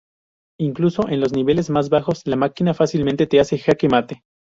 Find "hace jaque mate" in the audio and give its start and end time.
3.39-4.23